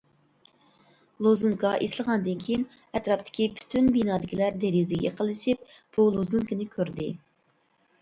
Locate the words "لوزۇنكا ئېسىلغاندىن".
1.25-2.41